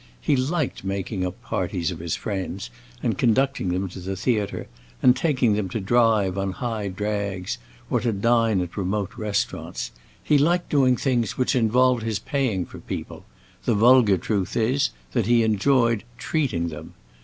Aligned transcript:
He 0.19 0.35
liked 0.35 0.83
making 0.83 1.23
up 1.23 1.39
parties 1.43 1.91
of 1.91 1.99
his 1.99 2.15
friends 2.15 2.71
and 3.03 3.19
conducting 3.19 3.69
them 3.69 3.87
to 3.89 3.99
the 3.99 4.15
theatre, 4.15 4.65
and 5.03 5.15
taking 5.15 5.53
them 5.53 5.69
to 5.69 5.79
drive 5.79 6.39
on 6.39 6.53
high 6.53 6.87
drags 6.87 7.59
or 7.87 7.99
to 7.99 8.11
dine 8.11 8.61
at 8.61 8.75
remote 8.77 9.11
restaurants. 9.15 9.91
He 10.23 10.39
liked 10.39 10.69
doing 10.71 10.97
things 10.97 11.37
which 11.37 11.55
involved 11.55 12.01
his 12.01 12.17
paying 12.17 12.65
for 12.65 12.79
people; 12.79 13.25
the 13.65 13.75
vulgar 13.75 14.17
truth 14.17 14.57
is 14.57 14.89
that 15.11 15.27
he 15.27 15.43
enjoyed 15.43 16.03
"treating" 16.17 16.69
them. 16.69 16.95